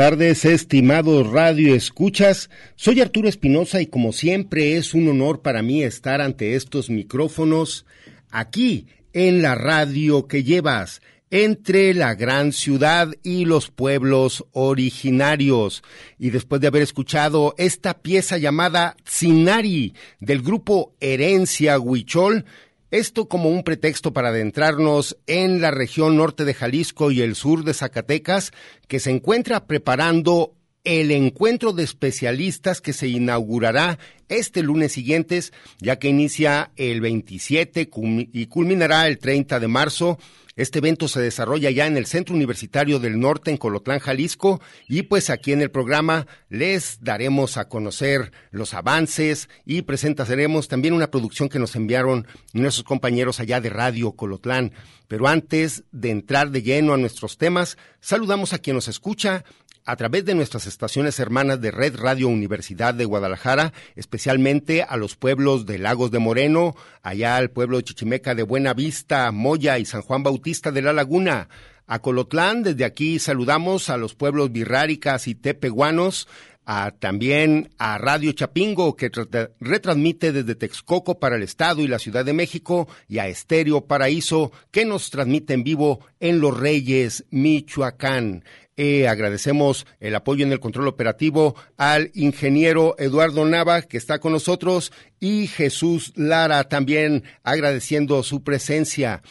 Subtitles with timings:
[0.00, 2.48] Tardes, estimados Radio Escuchas.
[2.74, 7.84] Soy Arturo Espinosa y como siempre es un honor para mí estar ante estos micrófonos
[8.30, 15.82] aquí en la radio que llevas entre la gran ciudad y los pueblos originarios.
[16.18, 22.46] Y después de haber escuchado esta pieza llamada Tsinari del grupo Herencia Huichol,
[22.90, 27.64] esto como un pretexto para adentrarnos en la región norte de Jalisco y el sur
[27.64, 28.52] de Zacatecas,
[28.88, 30.54] que se encuentra preparando
[30.84, 33.98] el encuentro de especialistas que se inaugurará
[34.28, 37.90] este lunes siguientes, ya que inicia el 27
[38.32, 40.18] y culminará el 30 de marzo.
[40.60, 45.04] Este evento se desarrolla ya en el Centro Universitario del Norte en Colotlán, Jalisco, y
[45.04, 51.10] pues aquí en el programa les daremos a conocer los avances y presentaremos también una
[51.10, 54.72] producción que nos enviaron nuestros compañeros allá de Radio Colotlán.
[55.08, 59.46] Pero antes de entrar de lleno a nuestros temas, saludamos a quien nos escucha
[59.90, 65.16] a través de nuestras estaciones hermanas de Red Radio Universidad de Guadalajara, especialmente a los
[65.16, 69.84] pueblos de Lagos de Moreno, allá al pueblo de Chichimeca de Buena Vista, Moya y
[69.84, 71.48] San Juan Bautista de la Laguna.
[71.88, 76.28] A Colotlán, desde aquí saludamos a los pueblos birráricas y tepehuanos,
[76.98, 79.10] también a Radio Chapingo, que
[79.58, 84.52] retransmite desde Texcoco para el Estado y la Ciudad de México, y a Estéreo Paraíso,
[84.70, 88.44] que nos transmite en vivo en Los Reyes, Michoacán.
[88.76, 94.32] Eh, agradecemos el apoyo en el control operativo al ingeniero Eduardo Nava, que está con
[94.32, 99.22] nosotros, y Jesús Lara también agradeciendo su presencia.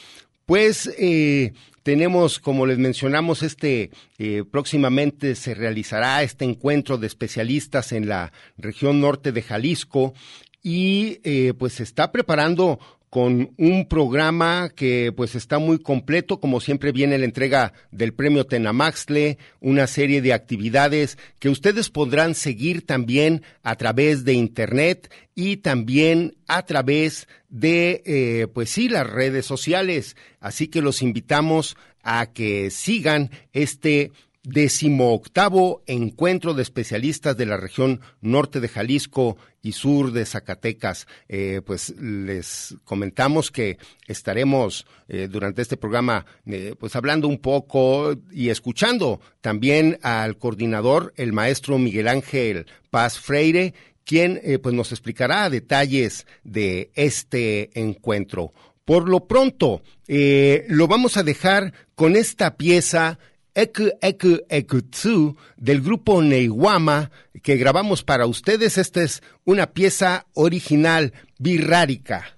[0.45, 1.53] Pues eh,
[1.89, 3.89] tenemos, como les mencionamos, este
[4.19, 10.13] eh, próximamente se realizará este encuentro de especialistas en la región norte de Jalisco
[10.61, 11.15] y
[11.57, 12.79] pues se está preparando
[13.09, 18.45] con un programa que pues está muy completo, como siempre viene la entrega del premio
[18.45, 25.57] Tenamaxle, una serie de actividades que ustedes podrán seguir también a través de internet y
[25.57, 30.15] también a través de eh, pues sí las redes sociales.
[30.39, 34.11] Así que los invitamos a que sigan este
[34.43, 41.07] decimoctavo encuentro de especialistas de la región norte de Jalisco y sur de Zacatecas.
[41.27, 43.77] Eh, pues les comentamos que
[44.07, 51.13] estaremos eh, durante este programa eh, pues hablando un poco y escuchando también al coordinador,
[51.17, 53.73] el maestro Miguel Ángel Paz Freire,
[54.05, 58.53] quien pues nos explicará detalles de este encuentro.
[58.83, 63.19] Por lo pronto, lo vamos a dejar con esta pieza
[63.61, 67.11] Eku Eku Ekutsu del grupo Neiwama
[67.43, 68.77] que grabamos para ustedes.
[68.77, 72.37] Esta es una pieza original birrárica.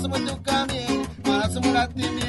[0.00, 0.58] semua juga
[1.28, 2.19] malah semua latih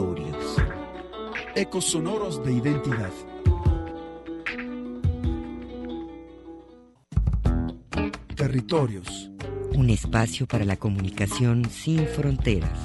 [0.00, 0.56] Territorios.
[1.54, 3.10] Ecos sonoros de identidad.
[8.34, 9.30] Territorios.
[9.74, 12.78] Un espacio para la comunicación sin fronteras.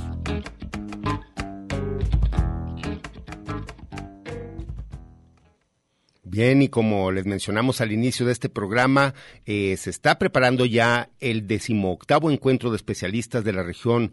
[6.24, 9.14] Bien, y como les mencionamos al inicio de este programa,
[9.46, 14.12] eh, se está preparando ya el decimoctavo encuentro de especialistas de la región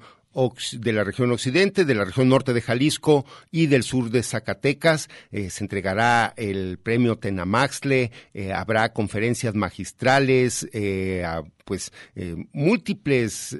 [0.72, 5.08] de la región occidente, de la región norte de Jalisco y del sur de Zacatecas.
[5.30, 10.68] Eh, se entregará el premio Tenamaxle, eh, habrá conferencias magistrales,
[11.64, 11.92] pues
[12.52, 13.56] múltiples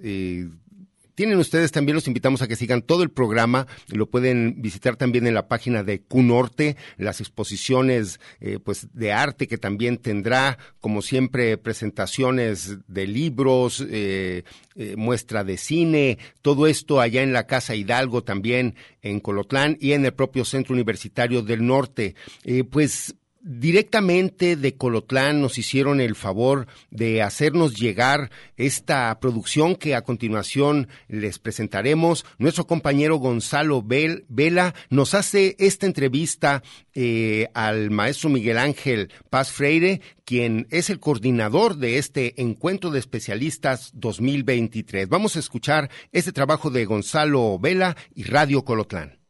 [1.15, 5.27] tienen ustedes también, los invitamos a que sigan todo el programa, lo pueden visitar también
[5.27, 11.03] en la página de QNorte, las exposiciones eh, pues de arte que también tendrá, como
[11.03, 17.75] siempre, presentaciones de libros, eh, eh, muestra de cine, todo esto allá en la Casa
[17.75, 22.15] Hidalgo también en Colotlán y en el propio Centro Universitario del Norte.
[22.71, 30.03] pues directamente de Colotlán nos hicieron el favor de hacernos llegar esta producción que a
[30.03, 32.25] continuación les presentaremos.
[32.39, 36.63] Nuestro compañero Gonzalo Vela nos hace esta entrevista
[36.95, 43.01] eh, al maestro Miguel Ángel Paz Freire, quien es el coordinador de este encuentro de
[43.01, 45.09] especialistas 2023.
[45.09, 49.22] Vamos a escuchar este trabajo de Gonzalo Vela y Radio Colotlán.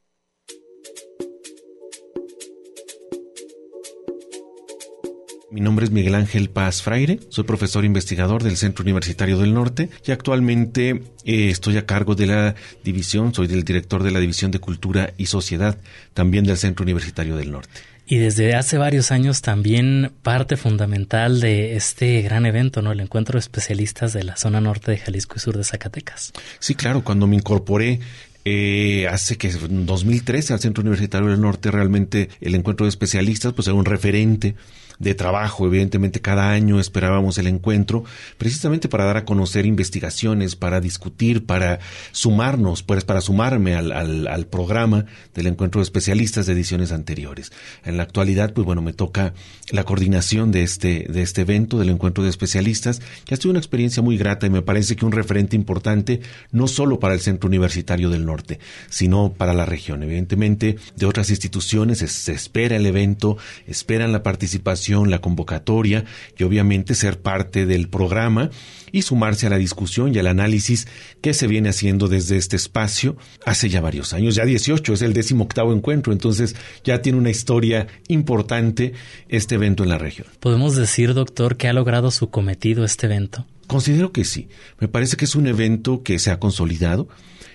[5.53, 9.91] Mi nombre es Miguel Ángel Paz Fraire, soy profesor investigador del Centro Universitario del Norte
[10.03, 14.51] y actualmente eh, estoy a cargo de la división, soy del director de la División
[14.51, 15.77] de Cultura y Sociedad,
[16.15, 17.81] también del Centro Universitario del Norte.
[18.07, 22.93] Y desde hace varios años también parte fundamental de este gran evento, ¿no?
[22.93, 26.33] El encuentro de especialistas de la zona norte de Jalisco y sur de Zacatecas.
[26.61, 28.01] Sí, claro, cuando me incorporé
[28.47, 33.53] eh, hace que en 2013 al Centro Universitario del Norte realmente el encuentro de especialistas
[33.53, 34.57] pues era un referente
[35.03, 35.67] de trabajo.
[35.67, 38.05] Evidentemente, cada año esperábamos el encuentro
[38.39, 41.81] precisamente para dar a conocer investigaciones, para discutir, para
[42.13, 47.53] sumarnos, pues para sumarme al, al, programa del encuentro de especialistas de ediciones anteriores.
[47.85, 49.35] En la actualidad, pues bueno, me toca
[49.71, 53.59] la coordinación de este, de este evento, del encuentro de especialistas, que ha sido una
[53.59, 56.21] experiencia muy grata y me parece que un referente importante
[56.53, 60.03] no solo para el Centro Universitario del Norte, sino para la región.
[60.03, 66.05] Evidentemente, de otras instituciones se espera el evento, esperan la participación la convocatoria
[66.37, 68.51] y obviamente ser parte del programa
[68.93, 70.87] y sumarse a la discusión y al análisis
[71.21, 75.15] que se viene haciendo desde este espacio hace ya varios años, ya 18, es el
[75.15, 78.93] décimo octavo encuentro, entonces ya tiene una historia importante
[79.29, 80.29] este evento en la región.
[80.41, 83.47] ¿Podemos decir, doctor, que ha logrado su cometido este evento?
[83.67, 84.49] Considero que sí.
[84.81, 87.09] Me parece que es un evento que se ha consolidado,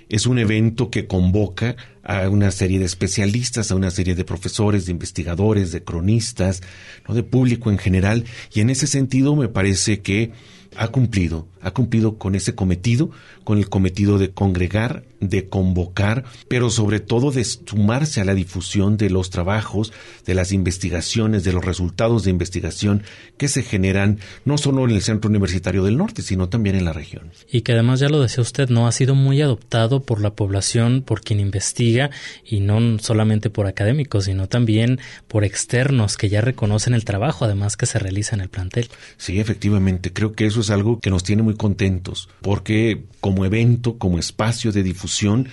[0.10, 4.86] es un evento que convoca a una serie de especialistas, a una serie de profesores,
[4.86, 6.62] de investigadores, de cronistas,
[7.08, 7.16] ¿no?
[7.16, 10.32] de público en general, y en ese sentido me parece que
[10.76, 13.10] ha cumplido, ha cumplido con ese cometido,
[13.44, 18.98] con el cometido de congregar, de convocar, pero sobre todo de sumarse a la difusión
[18.98, 19.94] de los trabajos,
[20.26, 23.04] de las investigaciones, de los resultados de investigación
[23.38, 26.94] que se generan no solo en el Centro Universitario del Norte, sino también en la
[26.94, 27.32] región.
[27.52, 31.02] Y que además, ya lo decía usted, no ha sido muy adoptado por la población,
[31.02, 32.10] por quien investiga,
[32.46, 37.78] y no solamente por académicos, sino también por externos que ya reconocen el trabajo, además
[37.78, 38.90] que se realiza en el plantel.
[39.18, 43.98] Sí, efectivamente, creo que eso es algo que nos tiene muy contentos, porque como evento,
[43.98, 45.48] como espacio de difusión,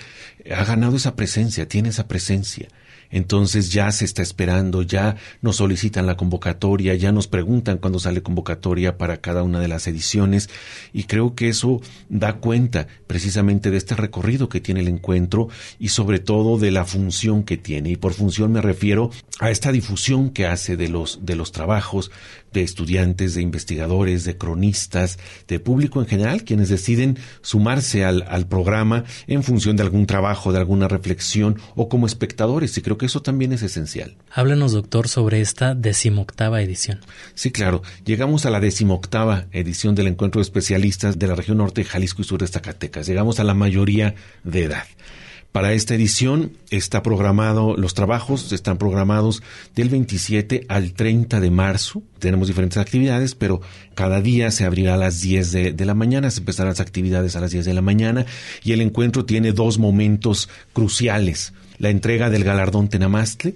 [0.51, 2.67] ha ganado esa presencia, tiene esa presencia.
[3.09, 8.21] Entonces ya se está esperando, ya nos solicitan la convocatoria, ya nos preguntan cuándo sale
[8.21, 10.49] convocatoria para cada una de las ediciones
[10.91, 15.47] y creo que eso da cuenta precisamente de este recorrido que tiene el encuentro
[15.79, 17.91] y sobre todo de la función que tiene.
[17.91, 22.11] Y por función me refiero a esta difusión que hace de los de los trabajos
[22.59, 28.47] de estudiantes, de investigadores, de cronistas, de público en general, quienes deciden sumarse al, al
[28.47, 33.05] programa en función de algún trabajo, de alguna reflexión o como espectadores y creo que
[33.05, 34.15] eso también es esencial.
[34.31, 37.01] Háblenos, doctor, sobre esta decimoctava edición.
[37.33, 37.81] Sí, claro.
[38.05, 42.21] Llegamos a la decimoctava edición del encuentro de especialistas de la región norte de Jalisco
[42.21, 43.07] y sur de Zacatecas.
[43.07, 44.85] Llegamos a la mayoría de edad.
[45.55, 49.41] Para esta edición está programado, los trabajos están programados
[49.73, 52.03] del 27 al 30 de marzo.
[52.19, 53.61] Tenemos diferentes actividades, pero
[53.93, 57.37] cada día se abrirá a las 10 de, de, la mañana, se empezarán las actividades
[57.37, 58.25] a las 10 de la mañana
[58.65, 61.53] y el encuentro tiene dos momentos cruciales.
[61.77, 63.55] La entrega del galardón Tenamastle,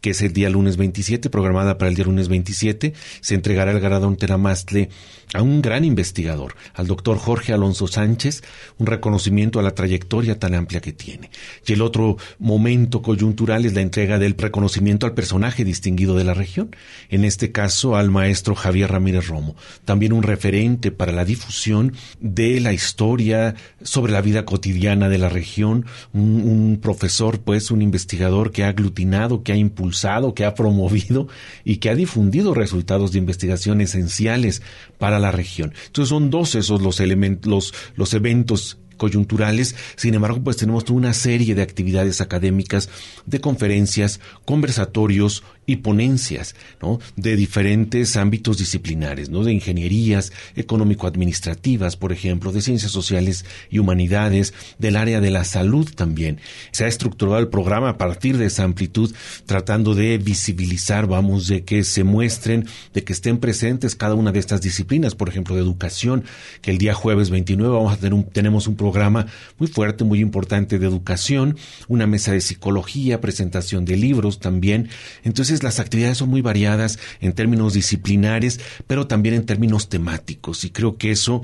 [0.00, 3.80] que es el día lunes 27, programada para el día lunes 27, se entregará el
[3.80, 4.90] galardón Teramastle
[5.34, 8.42] a un gran investigador, al doctor Jorge Alonso Sánchez,
[8.78, 11.30] un reconocimiento a la trayectoria tan amplia que tiene.
[11.66, 16.34] Y el otro momento coyuntural es la entrega del reconocimiento al personaje distinguido de la
[16.34, 16.74] región,
[17.10, 22.60] en este caso al maestro Javier Ramírez Romo, también un referente para la difusión de
[22.60, 28.64] la historia sobre la vida cotidiana de la región, un, profesor, pues un investigador que
[28.64, 31.28] ha aglutinado, que ha impulsado, que ha promovido
[31.64, 34.62] y que ha difundido resultados de investigación esenciales
[34.98, 35.74] para la región.
[35.86, 39.74] Entonces son dos esos los elementos, los, los eventos coyunturales.
[39.96, 42.90] Sin embargo, pues tenemos toda una serie de actividades académicas,
[43.24, 46.98] de conferencias, conversatorios y ponencias, ¿no?
[47.14, 49.44] De diferentes ámbitos disciplinares, ¿no?
[49.44, 55.86] De ingenierías, económico-administrativas, por ejemplo, de ciencias sociales y humanidades, del área de la salud
[55.94, 56.40] también.
[56.72, 61.64] Se ha estructurado el programa a partir de esa amplitud, tratando de visibilizar, vamos, de
[61.64, 65.60] que se muestren, de que estén presentes cada una de estas disciplinas, por ejemplo, de
[65.60, 66.24] educación,
[66.62, 69.26] que el día jueves 29 vamos a tener un, tenemos un programa
[69.58, 71.58] muy fuerte, muy importante de educación,
[71.88, 74.88] una mesa de psicología, presentación de libros también.
[75.24, 80.70] Entonces las actividades son muy variadas en términos disciplinares, pero también en términos temáticos y
[80.70, 81.42] creo que eso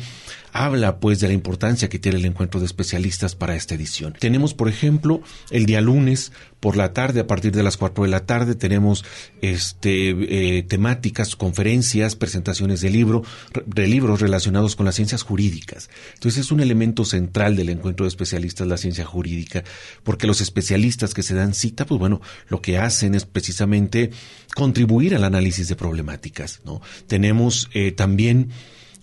[0.54, 4.14] habla pues de la importancia que tiene el encuentro de especialistas para esta edición.
[4.18, 5.20] Tenemos, por ejemplo,
[5.50, 6.30] el día lunes
[6.60, 9.04] por la tarde, a partir de las 4 de la tarde, tenemos
[9.42, 10.10] este,
[10.58, 13.24] eh, temáticas, conferencias, presentaciones de, libro,
[13.66, 15.90] de libros relacionados con las ciencias jurídicas.
[16.14, 19.64] Entonces es un elemento central del encuentro de especialistas la ciencia jurídica,
[20.04, 24.12] porque los especialistas que se dan cita, pues bueno, lo que hacen es precisamente
[24.54, 26.60] contribuir al análisis de problemáticas.
[26.64, 26.80] ¿no?
[27.08, 28.50] Tenemos eh, también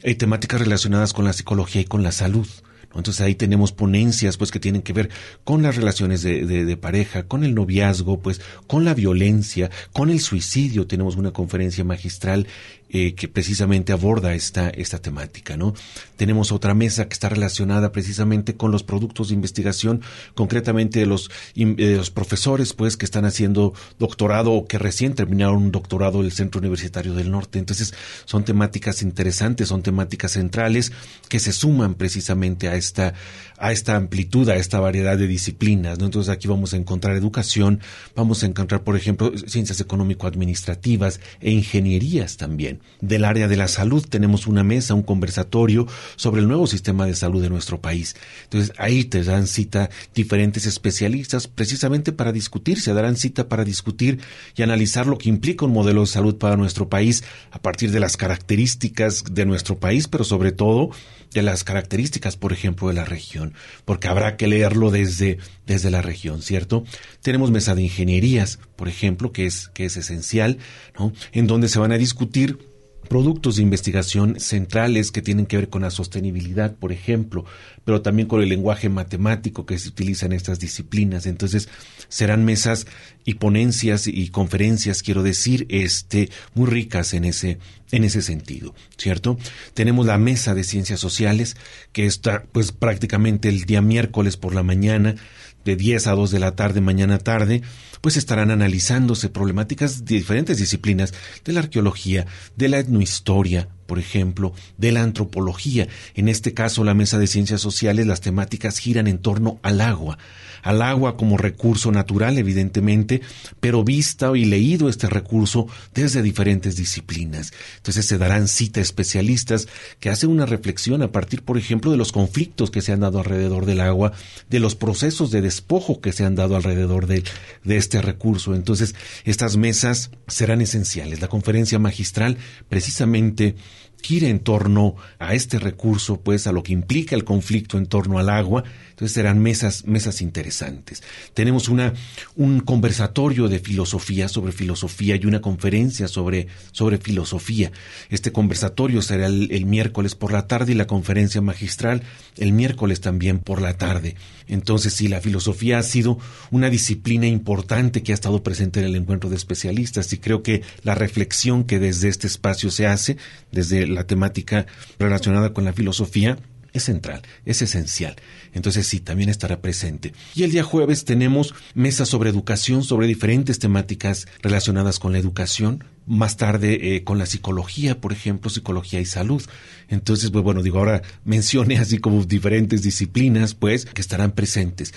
[0.04, 2.48] hay temáticas relacionadas con la psicología y con la salud.
[2.96, 5.10] Entonces ahí tenemos ponencias pues que tienen que ver
[5.44, 10.20] con las relaciones de, de, pareja, con el noviazgo, pues con la violencia, con el
[10.20, 10.88] suicidio.
[10.88, 12.48] Tenemos una conferencia magistral
[12.94, 15.74] eh, que precisamente aborda esta, esta temática, ¿no?
[16.18, 20.02] Tenemos otra mesa que está relacionada precisamente con los productos de investigación,
[20.36, 25.72] concretamente de los, los profesores, pues, que están haciendo doctorado o que recién terminaron un
[25.72, 27.60] doctorado del Centro Universitario del Norte.
[27.60, 27.94] Entonces,
[28.26, 30.92] son temáticas interesantes, son temáticas centrales
[31.30, 33.14] que se suman precisamente a esta,
[33.58, 36.06] a esta amplitud, a esta variedad de disciplinas, ¿no?
[36.08, 37.80] Entonces, aquí vamos a encontrar educación,
[38.18, 42.81] vamos a encontrar, por ejemplo, ciencias económico-administrativas e ingenierías también.
[43.02, 47.16] Del área de la salud tenemos una mesa, un conversatorio sobre el nuevo sistema de
[47.16, 48.16] salud de nuestro país.
[48.44, 54.20] Entonces ahí te dan cita diferentes especialistas precisamente para discutir, se darán cita para discutir
[54.56, 58.00] y analizar lo que implica un modelo de salud para nuestro país a partir de
[58.00, 60.92] las características de nuestro país, pero sobre todo
[61.34, 63.54] de las características, por ejemplo, de la región,
[63.86, 66.84] porque habrá que leerlo desde, desde la región, ¿cierto?
[67.22, 70.58] Tenemos mesa de ingenierías, por ejemplo, que es, que es esencial,
[71.00, 71.14] ¿no?
[71.32, 72.71] En donde se van a discutir
[73.12, 77.44] productos de investigación centrales que tienen que ver con la sostenibilidad, por ejemplo,
[77.84, 81.26] pero también con el lenguaje matemático que se utiliza en estas disciplinas.
[81.26, 81.68] Entonces,
[82.08, 82.88] serán mesas
[83.26, 87.58] y ponencias y conferencias, quiero decir, este, muy ricas en ese,
[87.92, 89.38] en ese sentido, ¿cierto?
[89.74, 91.58] Tenemos la mesa de ciencias sociales,
[91.92, 95.18] que está, pues, prácticamente el día miércoles por la mañana,
[95.66, 97.62] de 10 a 2 de la tarde, mañana tarde,
[98.02, 101.14] pues estarán analizándose problemáticas de diferentes disciplinas,
[101.46, 105.88] de la arqueología, de la etnohistoria, por ejemplo, de la antropología.
[106.16, 110.18] En este caso, la Mesa de Ciencias Sociales, las temáticas giran en torno al agua,
[110.62, 113.22] al agua como recurso natural, evidentemente,
[113.60, 117.54] pero vista y leído este recurso desde diferentes disciplinas.
[117.78, 119.68] Entonces se darán cita especialistas
[120.00, 123.20] que hacen una reflexión a partir, por ejemplo, de los conflictos que se han dado
[123.20, 124.14] alrededor del agua,
[124.50, 127.24] de los procesos de despojo que se han dado alrededor de,
[127.64, 128.56] de este recurso.
[128.56, 131.22] Entonces, estas mesas serán esenciales.
[131.22, 132.38] La conferencia magistral
[132.70, 133.56] precisamente
[134.02, 138.20] gira en torno a este recurso, pues a lo que implica el conflicto en torno
[138.20, 138.64] al agua.
[139.02, 141.02] Entonces serán mesas, mesas interesantes.
[141.34, 141.92] Tenemos una,
[142.36, 147.72] un conversatorio de filosofía sobre filosofía y una conferencia sobre, sobre filosofía.
[148.12, 152.04] Este conversatorio será el, el miércoles por la tarde y la conferencia magistral
[152.38, 154.16] el miércoles también por la tarde.
[154.48, 156.20] Entonces, sí, la filosofía ha sido
[156.52, 160.62] una disciplina importante que ha estado presente en el encuentro de especialistas y creo que
[160.84, 163.18] la reflexión que desde este espacio se hace,
[163.52, 164.68] desde la temática
[165.00, 166.38] relacionada con la filosofía,
[166.74, 168.16] es central, es esencial.
[168.54, 170.14] Entonces sí, también estará presente.
[170.36, 175.84] Y el día jueves tenemos mesas sobre educación, sobre diferentes temáticas relacionadas con la educación,
[176.12, 179.42] más tarde eh, con la psicología, por ejemplo, psicología y salud.
[179.88, 184.94] Entonces, pues bueno, digo, ahora mencione así como diferentes disciplinas, pues, que estarán presentes.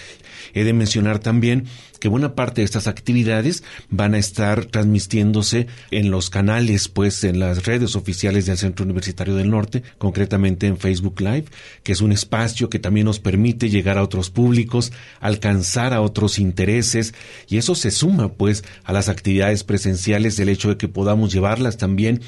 [0.55, 1.67] He de mencionar también
[2.01, 7.39] que buena parte de estas actividades van a estar transmitiéndose en los canales, pues, en
[7.39, 11.47] las redes oficiales del Centro Universitario del Norte, concretamente en Facebook Live,
[11.85, 16.41] que es un espacio que también nos permite llegar a otros públicos, alcanzar a otros
[16.41, 17.15] intereses,
[17.49, 21.77] y eso se suma, pues, a las actividades presenciales, el hecho de que podamos llevarlas
[21.77, 22.21] también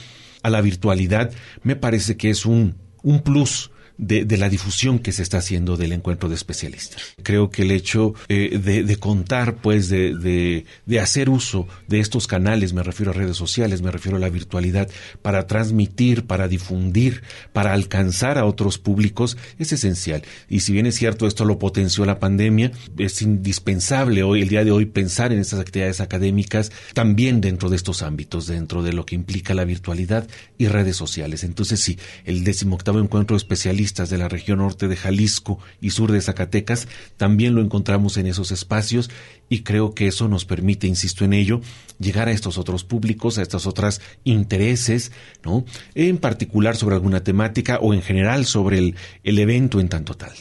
[0.43, 5.23] a la virtualidad, me parece que es un, un plus de, la difusión que se
[5.23, 7.01] está haciendo del encuentro de especialistas.
[7.23, 12.73] Creo que el hecho eh, de, contar, pues, de, de, hacer uso de estos canales,
[12.73, 14.89] me refiero a redes sociales, me refiero a la virtualidad,
[15.23, 20.23] para transmitir, para difundir, para alcanzar a otros públicos, es esencial.
[20.49, 24.65] Y si bien es cierto, esto lo potenció la pandemia, es indispensable hoy, el día
[24.65, 29.07] de hoy, pensar en estas actividades académicas también dentro de estos ámbitos, dentro de lo
[29.07, 30.27] que implica la virtualidad
[30.59, 31.45] y redes sociales.
[31.45, 33.39] Entonces, sí, el decimoctavo encuentro de
[33.87, 38.51] de la región norte de Jalisco y sur de Zacatecas, también lo encontramos en esos
[38.51, 39.11] espacios
[39.49, 41.61] y creo que eso nos permite, insisto en ello,
[41.99, 45.12] llegar a estos otros públicos, a estos otros intereses,
[45.44, 45.64] ¿no?
[45.94, 50.33] En particular sobre alguna temática o en general sobre el, el evento en tanto tal.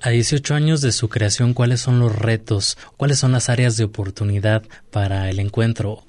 [0.00, 2.76] A 18 años de su creación, ¿cuáles son los retos?
[2.96, 6.02] ¿Cuáles son las áreas de oportunidad para el encuentro?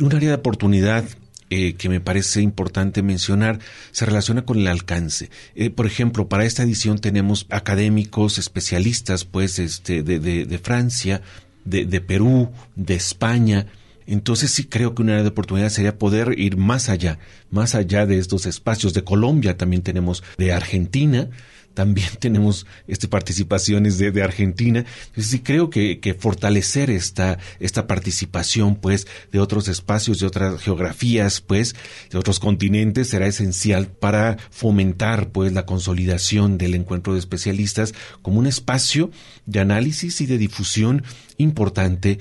[0.00, 1.04] Un área de oportunidad
[1.50, 3.58] eh, que me parece importante mencionar
[3.90, 5.30] se relaciona con el alcance.
[5.54, 11.22] Eh, por ejemplo, para esta edición tenemos académicos especialistas, pues, este, de, de, de Francia,
[11.64, 13.66] de, de Perú, de España,
[14.10, 18.06] entonces sí creo que una área de oportunidad sería poder ir más allá, más allá
[18.06, 18.92] de estos espacios.
[18.92, 21.28] De Colombia también tenemos, de Argentina,
[21.80, 24.84] también tenemos este, participaciones de, de Argentina.
[25.06, 30.60] Entonces sí creo que, que, fortalecer esta, esta participación, pues, de otros espacios, de otras
[30.60, 31.74] geografías, pues,
[32.10, 38.40] de otros continentes será esencial para fomentar, pues, la consolidación del encuentro de especialistas como
[38.40, 39.10] un espacio
[39.46, 41.02] de análisis y de difusión
[41.38, 42.18] importante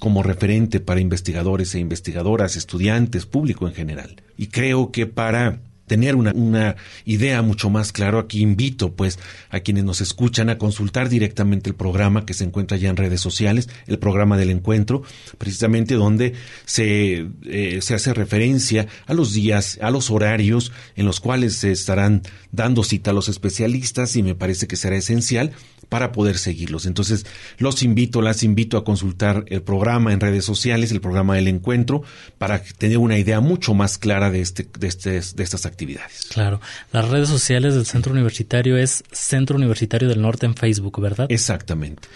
[0.00, 4.22] como referente para investigadores e investigadoras, estudiantes, público en general.
[4.36, 9.18] Y creo que para tener una, una, idea mucho más claro, aquí invito pues
[9.50, 13.20] a quienes nos escuchan a consultar directamente el programa que se encuentra ya en redes
[13.20, 15.02] sociales, el programa del encuentro,
[15.38, 21.20] precisamente donde se, eh, se hace referencia a los días, a los horarios en los
[21.20, 22.22] cuales se estarán
[22.52, 25.52] dando cita a los especialistas y me parece que será esencial
[25.88, 26.86] para poder seguirlos.
[26.86, 27.26] Entonces,
[27.58, 32.02] los invito, las invito a consultar el programa en redes sociales, el programa del encuentro,
[32.38, 35.88] para tener una idea mucho más clara de, este, de, este, de estas actividades
[36.30, 36.60] Claro.
[36.92, 41.26] Las redes sociales del Centro Universitario es Centro Universitario del Norte en Facebook, ¿verdad?
[41.30, 42.08] Exactamente.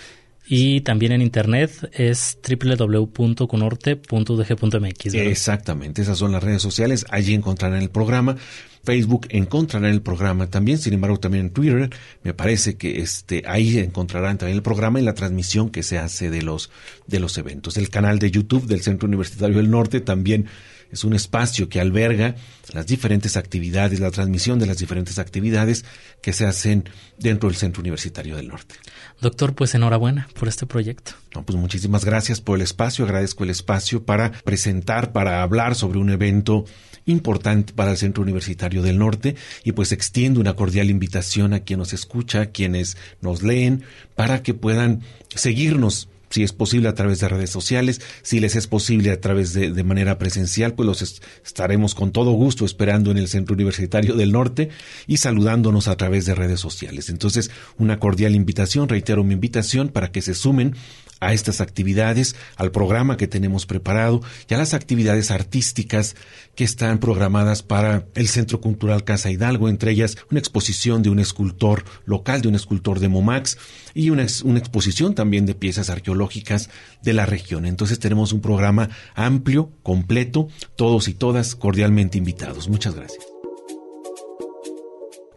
[0.46, 5.14] Y también en internet es www.conorte.udg.mx.
[5.14, 7.06] Exactamente, esas son las redes sociales.
[7.10, 8.36] Allí encontrarán el programa.
[8.84, 11.88] Facebook encontrarán el programa también, sin embargo también en Twitter
[12.24, 16.30] me parece que este ahí encontrarán también el programa y la transmisión que se hace
[16.30, 16.68] de los
[17.06, 17.76] de los eventos.
[17.76, 20.46] El canal de YouTube del Centro Universitario del Norte también
[20.92, 22.36] es un espacio que alberga
[22.72, 25.84] las diferentes actividades, la transmisión de las diferentes actividades
[26.20, 28.74] que se hacen dentro del Centro Universitario del Norte.
[29.20, 31.12] Doctor, pues enhorabuena por este proyecto.
[31.34, 35.98] No, pues muchísimas gracias por el espacio, agradezco el espacio para presentar, para hablar sobre
[35.98, 36.66] un evento
[37.06, 41.78] importante para el Centro Universitario del Norte y pues extiendo una cordial invitación a quien
[41.78, 43.82] nos escucha, a quienes nos leen,
[44.14, 45.02] para que puedan
[45.34, 49.52] seguirnos si es posible a través de redes sociales, si les es posible a través
[49.52, 54.14] de, de manera presencial, pues los estaremos con todo gusto esperando en el Centro Universitario
[54.14, 54.70] del Norte
[55.06, 57.10] y saludándonos a través de redes sociales.
[57.10, 60.74] Entonces, una cordial invitación, reitero mi invitación para que se sumen
[61.22, 66.16] a estas actividades, al programa que tenemos preparado y a las actividades artísticas
[66.56, 71.20] que están programadas para el Centro Cultural Casa Hidalgo, entre ellas una exposición de un
[71.20, 73.56] escultor local, de un escultor de Momax
[73.94, 76.70] y una, exposición también de piezas arqueológicas
[77.02, 77.66] de la región.
[77.66, 82.68] Entonces tenemos un programa amplio, completo, todos y todas cordialmente invitados.
[82.68, 83.24] Muchas gracias.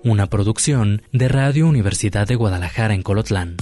[0.04, 3.58] Una producción de Radio Universidad de Guadalajara en Colotlán.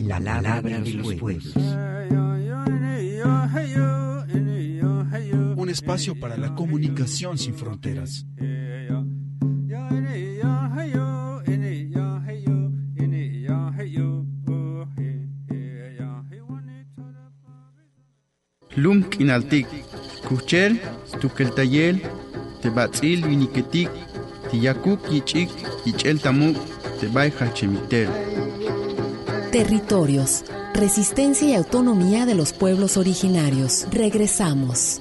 [0.00, 1.54] La palabra de los pueblos.
[5.56, 8.26] Un espacio para la comunicación sin fronteras.
[18.76, 19.66] Lum kinaltik,
[20.28, 20.78] kuchel,
[21.20, 22.02] tukeltayel,
[22.60, 23.88] tebatzil viniketik,
[24.50, 25.48] tiyakuk yichik,
[25.86, 26.56] yichel tamuk,
[27.00, 28.10] tebay hachemitel.
[29.52, 33.86] Territorios, resistencia y autonomía de los pueblos originarios.
[33.90, 35.00] Regresamos.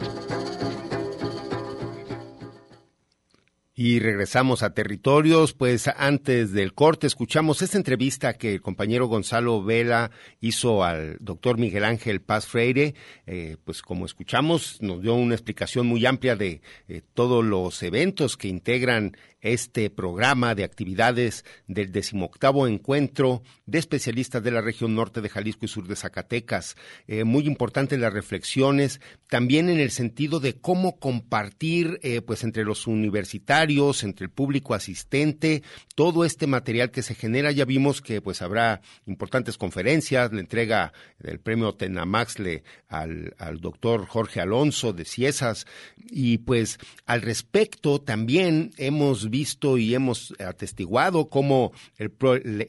[3.78, 9.62] Y regresamos a territorios, pues antes del corte escuchamos esta entrevista que el compañero Gonzalo
[9.66, 12.96] Vela hizo al doctor Miguel Ángel Paz Freire,
[13.28, 18.38] eh, pues como escuchamos nos dio una explicación muy amplia de eh, todos los eventos
[18.38, 25.22] que integran este programa de actividades del decimoctavo encuentro de especialistas de la región norte
[25.22, 26.76] de Jalisco y sur de Zacatecas.
[27.08, 32.88] Eh, muy importantes las reflexiones, también en el sentido de cómo compartir, pues entre los
[32.88, 35.64] universitarios, entre el público asistente,
[35.96, 37.52] todo este material que se genera.
[37.52, 44.06] Ya vimos que pues habrá importantes conferencias, la entrega del premio Tenamaxle al, al doctor
[44.06, 45.66] Jorge Alonso de Ciesas
[46.10, 52.12] y pues al respecto también hemos visto y hemos atestiguado cómo el,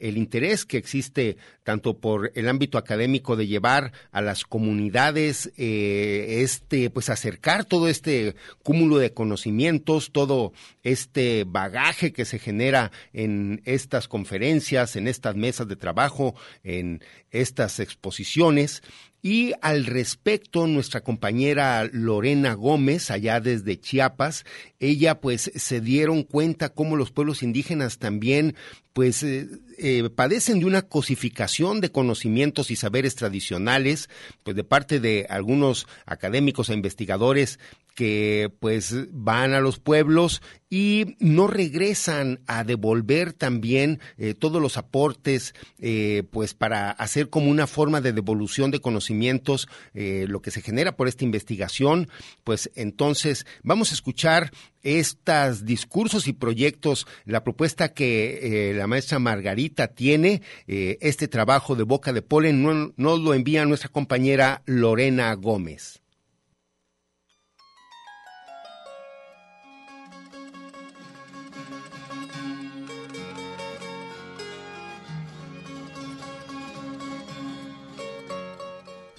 [0.01, 6.41] el, interés que existe tanto por el ámbito académico de llevar a las comunidades eh,
[6.41, 10.53] este pues acercar todo este cúmulo de conocimientos todo
[10.87, 17.79] este bagaje que se genera en estas conferencias en estas mesas de trabajo en estas
[17.79, 18.83] exposiciones.
[19.21, 24.45] Y al respecto, nuestra compañera Lorena Gómez, allá desde Chiapas,
[24.79, 28.55] ella pues se dieron cuenta cómo los pueblos indígenas también
[28.93, 34.09] pues eh, eh, padecen de una cosificación de conocimientos y saberes tradicionales,
[34.43, 37.59] pues de parte de algunos académicos e investigadores
[37.97, 44.77] que pues van a los pueblos y no regresan a devolver también eh, todos los
[44.77, 50.51] aportes eh, pues para hacer como una forma de devolución de conocimientos eh, lo que
[50.51, 52.07] se genera por esta investigación.
[52.43, 54.51] Pues entonces vamos a escuchar
[54.87, 62.13] estos discursos y proyectos la propuesta que la maestra Margarita tiene este trabajo de boca
[62.13, 66.01] de polen nos no lo envía nuestra compañera Lorena Gómez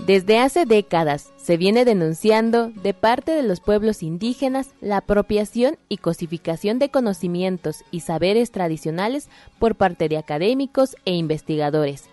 [0.08, 5.98] Desde hace décadas se viene denunciando de parte de los pueblos indígenas la apropiación y
[5.98, 12.08] cosificación de conocimientos y saberes tradicionales por parte de académicos e investigadores,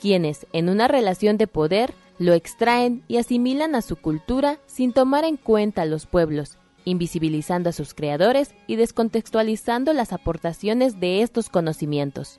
[0.00, 5.24] quienes, en una relación de poder, lo extraen y asimilan a su cultura sin tomar
[5.24, 11.48] en cuenta a los pueblos, invisibilizando a sus creadores y descontextualizando las aportaciones de estos
[11.48, 12.38] conocimientos.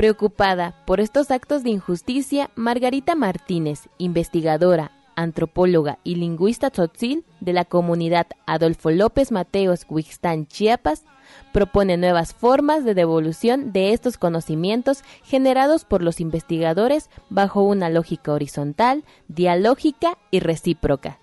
[0.00, 7.66] Preocupada por estos actos de injusticia, Margarita Martínez, investigadora, antropóloga y lingüista tzotzil de la
[7.66, 11.04] comunidad Adolfo López Mateos, Huixtán, Chiapas,
[11.52, 18.32] propone nuevas formas de devolución de estos conocimientos generados por los investigadores bajo una lógica
[18.32, 21.19] horizontal, dialógica y recíproca.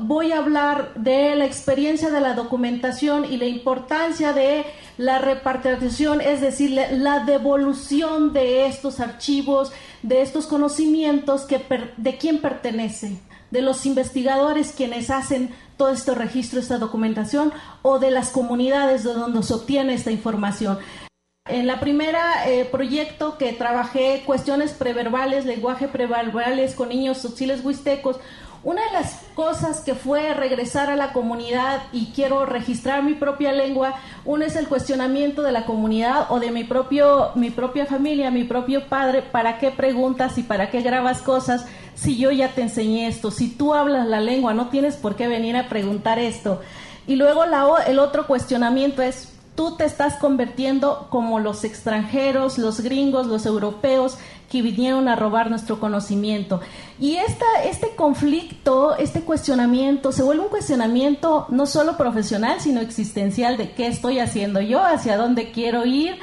[0.00, 4.64] Voy a hablar de la experiencia de la documentación y la importancia de
[4.98, 11.62] la repartición, es decir, la devolución de estos archivos, de estos conocimientos que
[11.96, 13.18] de quién pertenece,
[13.50, 19.12] de los investigadores quienes hacen todo este registro, esta documentación, o de las comunidades de
[19.12, 20.78] donde se obtiene esta información.
[21.48, 28.16] En la primera eh, proyecto que trabajé cuestiones preverbales, lenguaje preverbales con niños subsiles huistecos,
[28.66, 33.52] una de las cosas que fue regresar a la comunidad y quiero registrar mi propia
[33.52, 38.32] lengua, uno es el cuestionamiento de la comunidad o de mi propio mi propia familia,
[38.32, 42.62] mi propio padre, ¿para qué preguntas y para qué grabas cosas si yo ya te
[42.62, 43.30] enseñé esto?
[43.30, 46.60] Si tú hablas la lengua, no tienes por qué venir a preguntar esto.
[47.06, 52.80] Y luego la, el otro cuestionamiento es tú te estás convirtiendo como los extranjeros, los
[52.80, 54.18] gringos, los europeos
[54.50, 56.60] que vinieron a robar nuestro conocimiento.
[56.98, 63.56] Y esta, este conflicto, este cuestionamiento, se vuelve un cuestionamiento no solo profesional, sino existencial
[63.56, 66.18] de qué estoy haciendo yo, hacia dónde quiero ir.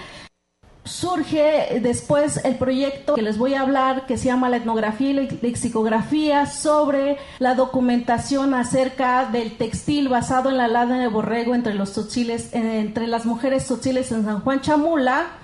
[0.86, 5.39] Surge después el proyecto que les voy a hablar, que se llama la etnografía y
[5.41, 11.93] lexicografía, sobre la documentación acerca del textil basado en la lana de borrego entre los
[12.51, 15.42] entre las mujeres totziles en San Juan Chamula.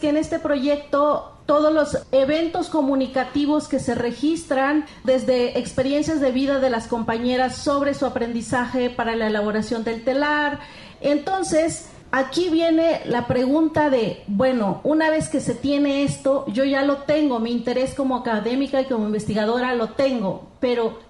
[0.00, 6.60] Que en este proyecto todos los eventos comunicativos que se registran, desde experiencias de vida
[6.60, 10.60] de las compañeras sobre su aprendizaje para la elaboración del telar.
[11.00, 16.82] Entonces, aquí viene la pregunta de, bueno, una vez que se tiene esto, yo ya
[16.82, 21.00] lo tengo, mi interés como académica y como investigadora lo tengo, pero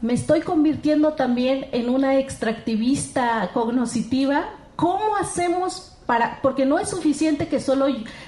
[0.00, 4.50] me estoy convirtiendo también en una extractivista cognoscitiva.
[4.76, 7.86] ¿Cómo hacemos para, porque no es suficiente que solo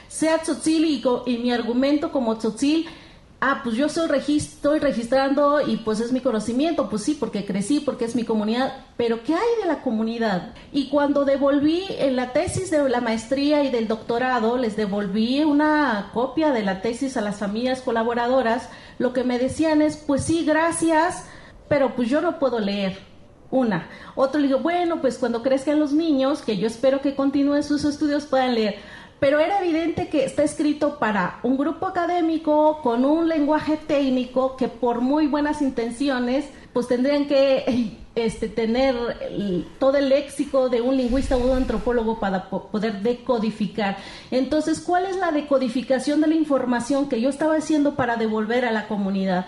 [0.09, 2.87] sea tzotzil y, mi argumento como tzotzil
[3.41, 7.81] ah, pues yo soy estoy registrando y pues es mi conocimiento, pues sí, porque crecí,
[7.81, 10.55] porque es mi comunidad, pero ¿qué hay de la comunidad?
[10.73, 16.11] Y cuando devolví en la tesis de la maestría y del doctorado, les devolví una
[16.12, 20.45] copia de la tesis a las familias colaboradoras, lo que me decían es, pues sí,
[20.45, 21.25] gracias,
[21.69, 23.08] pero pues yo no puedo leer.
[23.51, 23.89] Una.
[24.15, 27.85] Otro le digo, bueno, pues cuando crezcan los niños, que yo espero que continúen sus
[27.85, 28.77] estudios, puedan leer
[29.21, 34.69] pero era evidente que está escrito para un grupo académico con un lenguaje técnico que
[34.69, 38.95] por muy buenas intenciones pues tendrían que este, tener
[39.81, 43.97] todo el léxico de un lingüista o un antropólogo para poder decodificar.
[44.31, 48.71] Entonces, ¿cuál es la decodificación de la información que yo estaba haciendo para devolver a
[48.73, 49.47] la comunidad?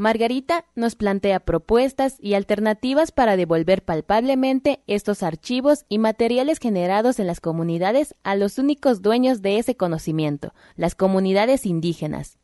[0.00, 7.26] Margarita nos plantea propuestas y alternativas para devolver palpablemente estos archivos y materiales generados en
[7.26, 12.38] las comunidades a los únicos dueños de ese conocimiento, las comunidades indígenas.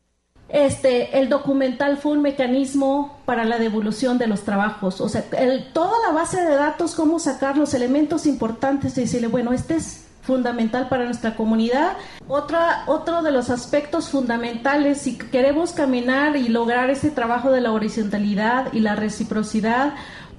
[0.51, 5.25] Este, el documental fue un mecanismo para la devolución de los trabajos, o sea,
[5.73, 10.06] toda la base de datos, cómo sacar los elementos importantes y decirle, bueno, este es
[10.27, 11.93] fundamental para nuestra comunidad.
[12.29, 17.73] Otra, otro de los aspectos fundamentales, si queremos caminar y lograr ese trabajo de la
[17.73, 19.95] horizontalidad y la reciprocidad,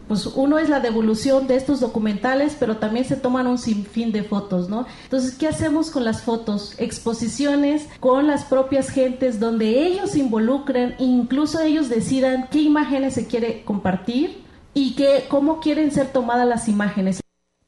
[0.07, 4.23] pues uno es la devolución de estos documentales, pero también se toman un sinfín de
[4.23, 4.85] fotos, ¿no?
[5.03, 6.75] Entonces, ¿qué hacemos con las fotos?
[6.77, 13.27] Exposiciones con las propias gentes donde ellos se involucren, incluso ellos decidan qué imágenes se
[13.27, 17.19] quiere compartir y qué, cómo quieren ser tomadas las imágenes.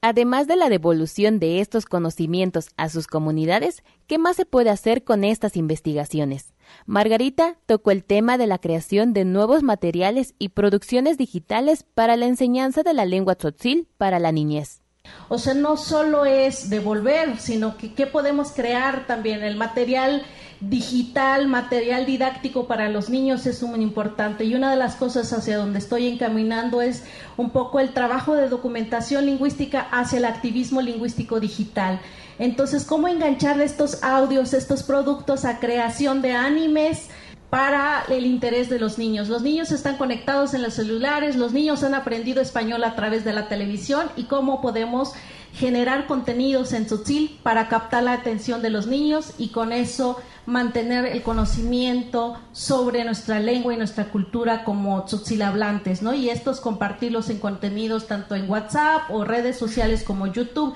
[0.01, 5.03] Además de la devolución de estos conocimientos a sus comunidades, ¿qué más se puede hacer
[5.03, 6.53] con estas investigaciones?
[6.85, 12.27] Margarita tocó el tema de la creación de nuevos materiales y producciones digitales para la
[12.27, 14.81] enseñanza de la lengua tzotzil para la niñez.
[15.27, 19.43] O sea, no solo es devolver, sino que qué podemos crear también.
[19.43, 20.23] El material
[20.61, 24.43] digital, material didáctico para los niños es muy importante.
[24.43, 27.03] Y una de las cosas hacia donde estoy encaminando es
[27.37, 32.01] un poco el trabajo de documentación lingüística hacia el activismo lingüístico digital.
[32.39, 37.09] Entonces, ¿cómo enganchar estos audios, estos productos a creación de animes?
[37.49, 39.27] para el interés de los niños.
[39.27, 43.33] Los niños están conectados en los celulares, los niños han aprendido español a través de
[43.33, 45.13] la televisión y cómo podemos
[45.53, 50.17] generar contenidos en Tzotzil para captar la atención de los niños y con eso
[50.49, 56.13] mantener el conocimiento sobre nuestra lengua y nuestra cultura como tzotzil hablantes, ¿no?
[56.13, 60.73] Y estos compartirlos en contenidos tanto en WhatsApp o redes sociales como YouTube.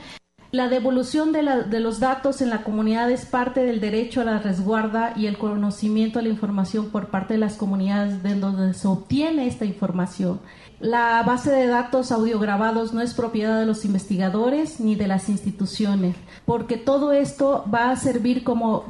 [0.52, 4.38] La devolución de, de, los datos en la comunidad es parte del derecho a la
[4.38, 8.88] resguarda y el conocimiento de la información por parte de las comunidades de donde se
[8.88, 10.40] obtiene esta información.
[10.84, 16.14] La base de datos audiograbados no es propiedad de los investigadores ni de las instituciones,
[16.44, 18.84] porque todo esto va a servir como,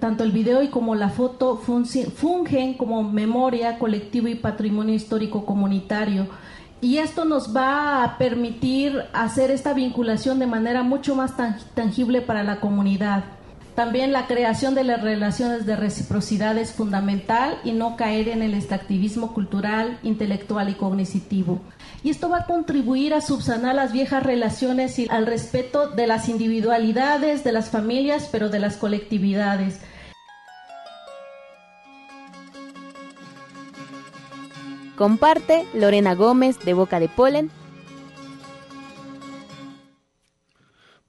[0.00, 6.26] tanto el video y como la foto fungen como memoria colectiva y patrimonio histórico comunitario.
[6.80, 11.34] Y esto nos va a permitir hacer esta vinculación de manera mucho más
[11.76, 13.35] tangible para la comunidad.
[13.76, 18.54] También la creación de las relaciones de reciprocidad es fundamental y no caer en el
[18.54, 21.60] extractivismo cultural, intelectual y cognitivo.
[22.02, 26.30] Y esto va a contribuir a subsanar las viejas relaciones y al respeto de las
[26.30, 29.78] individualidades, de las familias, pero de las colectividades.
[34.96, 37.50] Comparte Lorena Gómez de Boca de Polen.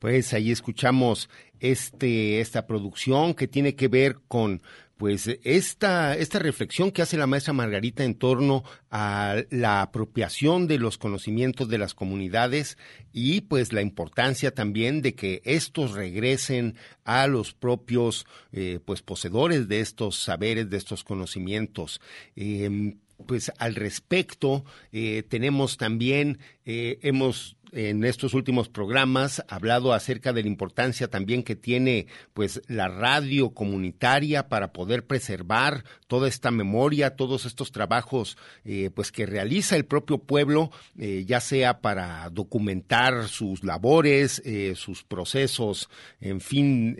[0.07, 4.61] Pues ahí escuchamos este, esta producción que tiene que ver con
[4.95, 10.79] pues esta, esta reflexión que hace la maestra Margarita en torno a la apropiación de
[10.79, 12.77] los conocimientos de las comunidades
[13.11, 19.67] y pues la importancia también de que estos regresen a los propios eh, pues poseedores
[19.67, 21.99] de estos saberes, de estos conocimientos.
[22.37, 30.33] Em, pues al respecto eh, tenemos también, eh, hemos en estos últimos programas hablado acerca
[30.33, 36.51] de la importancia también que tiene pues la radio comunitaria para poder preservar toda esta
[36.51, 42.29] memoria, todos estos trabajos eh, pues que realiza el propio pueblo, eh, ya sea para
[42.29, 45.89] documentar sus labores, eh, sus procesos,
[46.21, 46.97] en fin,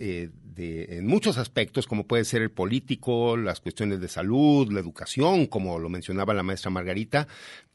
[0.57, 5.79] en muchos aspectos, como puede ser el político, las cuestiones de salud, la educación, como
[5.79, 7.27] lo mencionaba la maestra Margarita,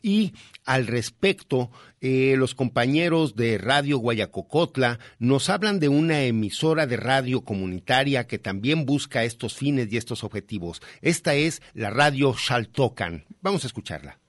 [0.03, 6.97] y al respecto, eh, los compañeros de Radio Guayacocotla nos hablan de una emisora de
[6.97, 10.83] radio comunitaria que también busca estos fines y estos objetivos.
[11.01, 13.25] Esta es la radio Xaltocan.
[13.41, 14.22] Vamos a escucharla.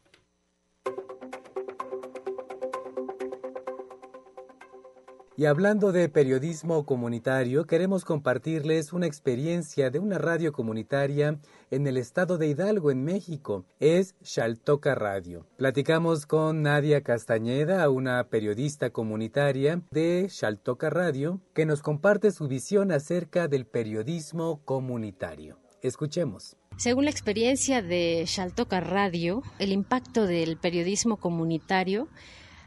[5.35, 11.39] Y hablando de periodismo comunitario, queremos compartirles una experiencia de una radio comunitaria
[11.71, 13.65] en el estado de Hidalgo, en México.
[13.79, 15.47] Es Xaltoca Radio.
[15.57, 22.91] Platicamos con Nadia Castañeda, una periodista comunitaria de Xaltoca Radio, que nos comparte su visión
[22.91, 25.57] acerca del periodismo comunitario.
[25.81, 26.57] Escuchemos.
[26.77, 32.07] Según la experiencia de Xaltoca Radio, el impacto del periodismo comunitario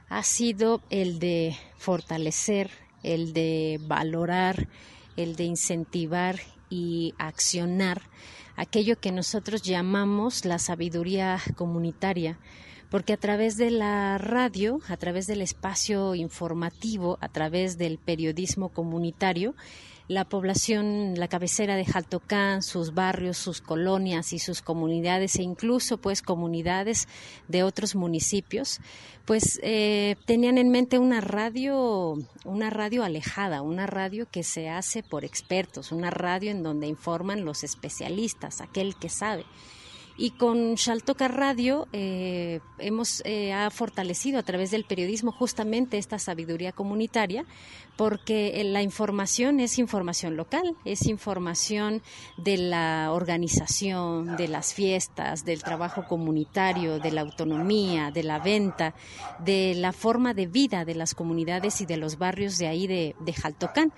[0.09, 2.71] ha sido el de fortalecer,
[3.03, 4.69] el de valorar,
[5.17, 8.03] el de incentivar y accionar
[8.57, 12.39] aquello que nosotros llamamos la sabiduría comunitaria,
[12.91, 18.71] porque a través de la radio, a través del espacio informativo, a través del periodismo
[18.71, 19.55] comunitario,
[20.09, 25.99] la población, la cabecera de Jaltocán, sus barrios, sus colonias y sus comunidades e incluso
[25.99, 27.09] pues comunidades
[27.49, 28.81] de otros municipios,
[29.25, 35.03] pues eh, tenían en mente una radio, una radio alejada, una radio que se hace
[35.03, 39.45] por expertos, una radio en donde informan los especialistas, aquel que sabe.
[40.19, 46.19] Y con Shaltoka Radio eh, hemos eh, ha fortalecido a través del periodismo justamente esta
[46.19, 47.45] sabiduría comunitaria,
[47.97, 52.03] porque la información es información local, es información
[52.39, 58.95] de la organización, de las fiestas, del trabajo comunitario, de la autonomía, de la venta,
[59.41, 63.15] de la forma de vida de las comunidades y de los barrios de ahí de,
[63.21, 63.93] de Jaltocán.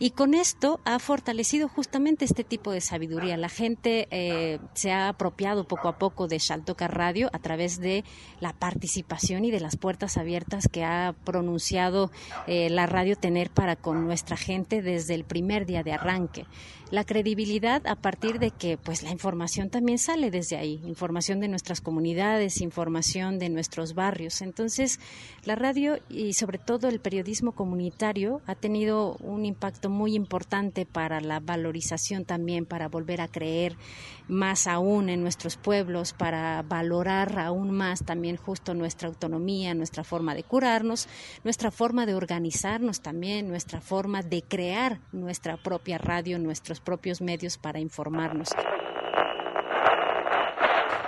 [0.00, 3.36] Y con esto ha fortalecido justamente este tipo de sabiduría.
[3.36, 8.04] La gente eh, se ha apropiado poco a poco de Shaltoka Radio a través de
[8.40, 12.10] la participación y de las puertas abiertas que ha pronunciado
[12.48, 16.46] eh, la radio tener para con nuestra gente desde el primer día de arranque
[16.90, 21.48] la credibilidad a partir de que pues la información también sale desde ahí, información de
[21.48, 24.42] nuestras comunidades, información de nuestros barrios.
[24.42, 25.00] Entonces,
[25.44, 31.20] la radio y sobre todo el periodismo comunitario ha tenido un impacto muy importante para
[31.20, 33.76] la valorización también, para volver a creer
[34.28, 40.34] más aún en nuestros pueblos, para valorar aún más también justo nuestra autonomía, nuestra forma
[40.34, 41.08] de curarnos,
[41.44, 46.38] nuestra forma de organizarnos también, nuestra forma de crear nuestra propia radio,
[46.80, 48.50] propios medios para informarnos.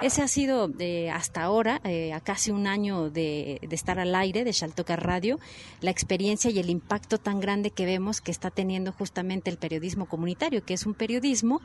[0.02, 4.44] Ese ha sido eh, hasta ahora, eh, a casi un año de, estar al aire
[4.44, 5.38] de Shaltoca Radio,
[5.80, 10.06] la experiencia y el impacto tan grande que vemos que está teniendo justamente el periodismo
[10.06, 11.62] comunitario, que es un periodismo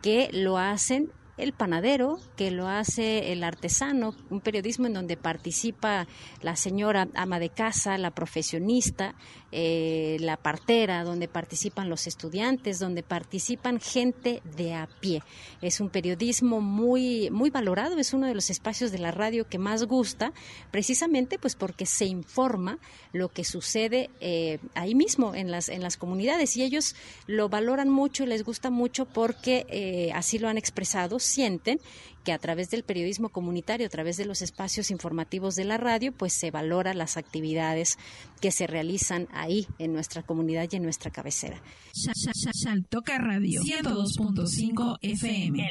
[0.00, 1.10] que lo hacen
[1.42, 6.06] el panadero, que lo hace el artesano, un periodismo en donde participa
[6.40, 9.14] la señora ama de casa, la profesionista,
[9.50, 15.22] eh, la partera, donde participan los estudiantes, donde participan gente de a pie.
[15.60, 19.58] Es un periodismo muy, muy valorado, es uno de los espacios de la radio que
[19.58, 20.32] más gusta,
[20.70, 22.78] precisamente pues porque se informa
[23.12, 27.88] lo que sucede eh, ahí mismo en las, en las comunidades y ellos lo valoran
[27.88, 31.78] mucho, les gusta mucho porque eh, así lo han expresado sienten
[32.24, 36.12] que a través del periodismo comunitario, a través de los espacios informativos de la radio,
[36.12, 37.98] pues se valora las actividades
[38.40, 41.62] que se realizan ahí en nuestra comunidad y en nuestra cabecera.
[41.92, 45.68] Saltoca Radio 102.5 FM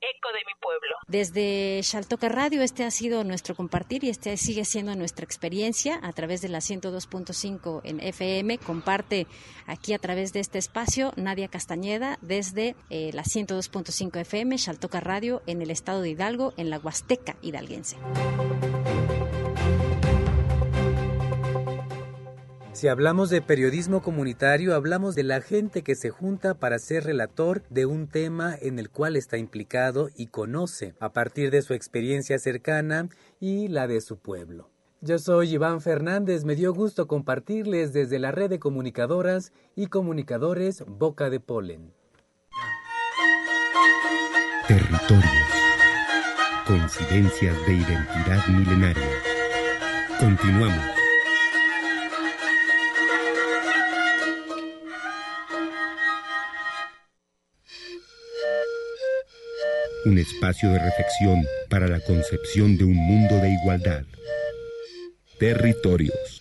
[0.00, 0.96] eco de mi pueblo.
[1.08, 6.12] Desde Shaltoca Radio, este ha sido nuestro compartir y este sigue siendo nuestra experiencia a
[6.12, 8.58] través de la 102.5 en FM.
[8.58, 9.26] Comparte
[9.66, 15.42] aquí a través de este espacio Nadia Castañeda desde eh, la 102.5 FM, Shaltoca Radio
[15.46, 17.96] en el estado de Hidalgo, en la Huasteca hidalguense.
[22.72, 27.62] Si hablamos de periodismo comunitario, hablamos de la gente que se junta para ser relator
[27.68, 32.38] de un tema en el cual está implicado y conoce a partir de su experiencia
[32.38, 33.08] cercana
[33.38, 34.70] y la de su pueblo.
[35.02, 40.84] Yo soy Iván Fernández, me dio gusto compartirles desde la red de comunicadoras y comunicadores
[40.86, 41.92] Boca de Polen.
[44.68, 45.59] Territorios.
[46.70, 49.02] Coincidencias de identidad milenaria.
[50.20, 50.84] Continuamos.
[60.04, 64.04] un espacio de reflexión para la concepción de un mundo de igualdad.
[65.40, 66.39] Territorios.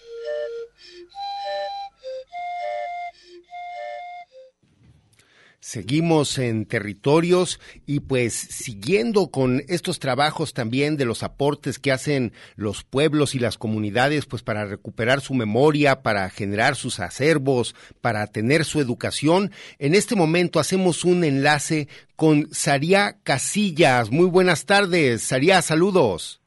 [5.69, 12.33] Seguimos en territorios y pues siguiendo con estos trabajos también de los aportes que hacen
[12.55, 18.25] los pueblos y las comunidades pues para recuperar su memoria, para generar sus acervos, para
[18.25, 19.51] tener su educación.
[19.77, 24.09] En este momento hacemos un enlace con Saria Casillas.
[24.09, 25.21] Muy buenas tardes.
[25.21, 26.38] Saria, saludos.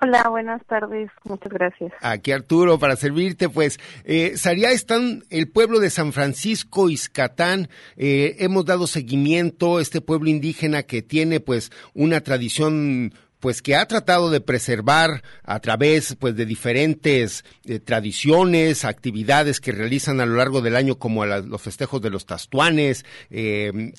[0.00, 1.92] Hola, buenas tardes, muchas gracias.
[2.00, 8.36] Aquí Arturo, para servirte, pues, eh, Saria, están el pueblo de San Francisco, Iscatán, eh,
[8.38, 14.30] hemos dado seguimiento, este pueblo indígena que tiene, pues, una tradición pues que ha tratado
[14.30, 20.60] de preservar a través pues de diferentes eh, tradiciones, actividades que realizan a lo largo
[20.60, 23.92] del año como los festejos de los tastuanes, eh,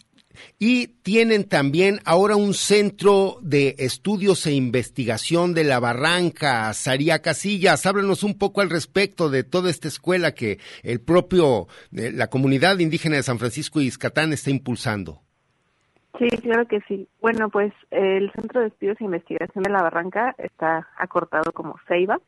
[0.57, 7.85] y tienen también ahora un centro de estudios e investigación de la Barranca, Saría Casillas.
[7.85, 12.79] Háblanos un poco al respecto de toda esta escuela que el propio, eh, la comunidad
[12.79, 15.21] indígena de San Francisco y Iscatán está impulsando.
[16.17, 17.07] Sí, claro que sí.
[17.21, 22.19] Bueno, pues el Centro de Estudios e Investigación de la Barranca está acortado como CEIBA.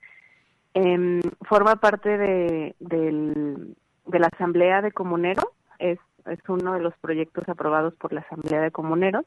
[0.73, 2.75] Em, forma parte de
[4.07, 5.45] la Asamblea de Comuneros,
[5.81, 9.25] es es uno de los proyectos aprobados por la Asamblea de Comuneros.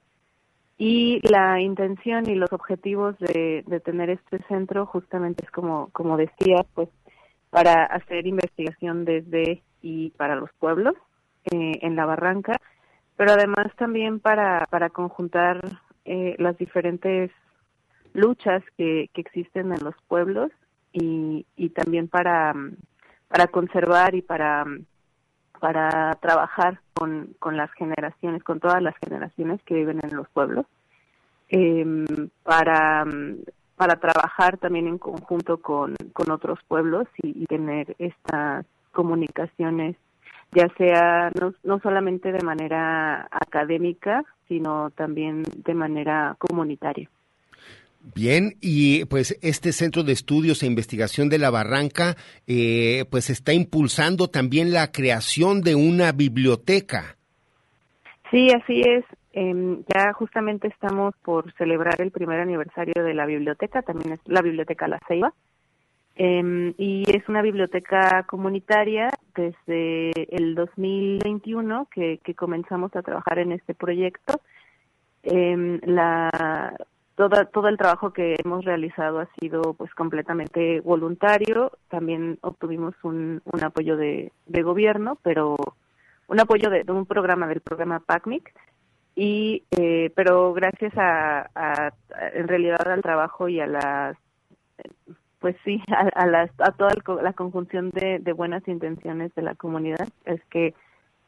[0.77, 6.65] Y la intención y los objetivos de, tener este centro justamente es como, como decía,
[6.75, 6.89] pues
[7.51, 10.95] para hacer investigación desde y para los pueblos
[11.53, 12.57] eh, en la barranca,
[13.17, 15.61] pero además también para, para conjuntar
[16.05, 17.31] eh, las diferentes
[18.13, 20.51] luchas que, que existen en los pueblos
[20.93, 22.55] y, y también para,
[23.29, 24.65] para conservar y para
[25.65, 30.67] para trabajar con, con las generaciones, con todas las generaciones que viven en los pueblos,
[31.49, 32.05] em,
[32.43, 33.07] para,
[33.75, 39.97] para trabajar también en conjunto con, con otros pueblos y, tener estas comunicaciones,
[40.53, 47.09] ya sea no, no solamente de manera académica, sino también de manera comunitaria.
[48.13, 53.55] Bien, y pues este Centro de Estudios e Investigación de la Barranca, eh, pues está
[53.55, 57.17] impulsando también la creación de una biblioteca.
[58.31, 59.05] Sí, así es.
[59.33, 64.43] Em, ya justamente estamos por celebrar el primer aniversario de la biblioteca, también es la
[64.43, 65.33] Biblioteca La Ceiba.
[66.15, 73.53] Em, y es una biblioteca comunitaria desde el 2021 que, que comenzamos a trabajar en
[73.53, 74.41] este proyecto.
[75.25, 76.77] Eh, la
[77.17, 81.73] todo, todo el trabajo que hemos realizado ha sido pues completamente voluntario.
[81.89, 85.57] También obtuvimos un, un apoyo de, de gobierno, pero
[86.27, 88.53] un apoyo de, un programa del programa PACMIC
[89.15, 91.93] y eh, pero gracias a, a,
[92.35, 94.17] en realidad al trabajo y a las
[95.39, 95.81] pues sí
[96.15, 96.91] a, las a toda
[97.23, 100.75] la conjunción de, de buenas intenciones de la comunidad es que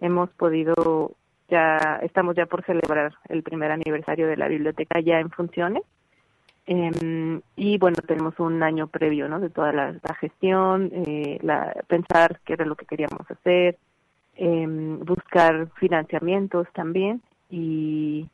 [0.00, 1.12] hemos podido
[1.48, 5.82] ya estamos ya por celebrar el primer aniversario de la biblioteca ya en funciones.
[6.66, 9.38] Em, y bueno, tenemos un año previo, ¿no?
[9.38, 13.78] De toda la, gestión, eh, la, pensar qué era lo que queríamos hacer,
[14.34, 18.28] em, buscar financiamientos también y,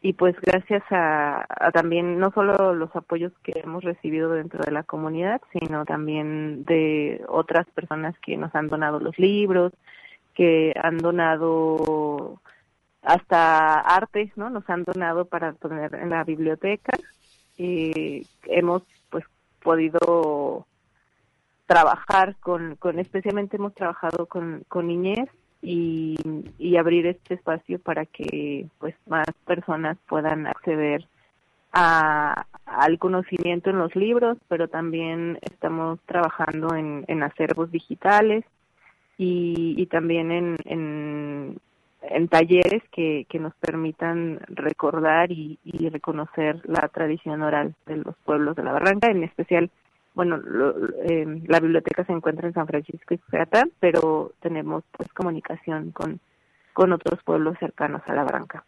[0.00, 4.72] y pues gracias a, a, también no solo los apoyos que hemos recibido dentro de
[4.72, 9.72] la comunidad, sino también de otras personas que nos han donado los libros,
[10.34, 12.40] que han donado
[13.04, 14.50] hasta arte, ¿no?
[14.50, 16.92] Nos han donado para poner en la biblioteca
[17.56, 19.24] y hemos pues
[19.62, 20.66] podido
[21.66, 25.28] trabajar con, con especialmente hemos trabajado con, con niñez
[25.62, 26.16] y,
[26.58, 31.06] y abrir este espacio para que pues más personas puedan acceder
[31.72, 38.44] a, al conocimiento en los libros, pero también estamos trabajando en, en acervos digitales
[39.16, 41.13] y, y también en, en
[42.14, 45.58] en talleres que, que nos permitan recordar y,
[45.90, 49.70] reconocer la tradición oral de los pueblos de la Barranca, en especial,
[50.14, 50.40] bueno,
[51.04, 56.20] em, la biblioteca se encuentra en San Francisco y Cucatán, pero tenemos pues comunicación con,
[56.72, 58.64] con otros pueblos cercanos a la Barranca.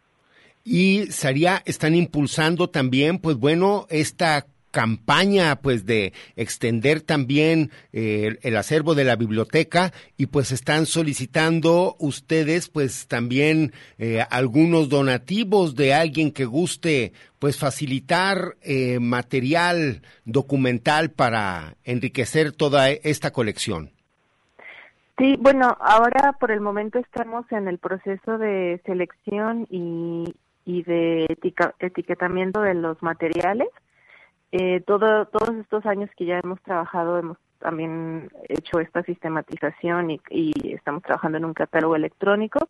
[0.65, 8.57] Y Saria están impulsando también, pues bueno, esta campaña pues de extender también eh, el
[8.57, 15.95] acervo de la biblioteca y pues están solicitando ustedes pues también eh, algunos donativos de
[15.95, 23.91] alguien que guste pues facilitar eh, material documental para enriquecer toda esta colección.
[25.19, 30.35] Sí, bueno, ahora por el momento estamos en el proceso de selección y,
[30.67, 31.27] y de
[31.81, 33.69] etiquetamiento de los materiales
[34.53, 40.21] eh, todo, todos estos años que ya hemos trabajado, hemos también hecho esta sistematización y,
[40.31, 42.69] y estamos trabajando en un catálogo electrónico.